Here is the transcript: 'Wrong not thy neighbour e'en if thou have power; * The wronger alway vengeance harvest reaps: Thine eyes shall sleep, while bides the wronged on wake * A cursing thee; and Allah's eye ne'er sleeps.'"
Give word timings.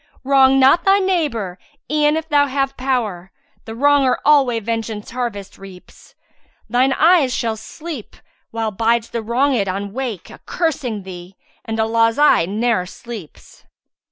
'Wrong 0.23 0.59
not 0.59 0.83
thy 0.83 0.97
neighbour 0.97 1.59
e'en 1.91 2.17
if 2.17 2.27
thou 2.27 2.47
have 2.47 2.75
power; 2.75 3.31
* 3.47 3.65
The 3.65 3.75
wronger 3.75 4.17
alway 4.25 4.59
vengeance 4.59 5.11
harvest 5.11 5.59
reaps: 5.59 6.15
Thine 6.67 6.91
eyes 6.93 7.31
shall 7.35 7.55
sleep, 7.55 8.15
while 8.49 8.71
bides 8.71 9.11
the 9.11 9.21
wronged 9.21 9.67
on 9.67 9.93
wake 9.93 10.31
* 10.31 10.31
A 10.31 10.39
cursing 10.47 11.03
thee; 11.03 11.35
and 11.63 11.79
Allah's 11.79 12.17
eye 12.17 12.47
ne'er 12.47 12.87
sleeps.'" 12.87 13.63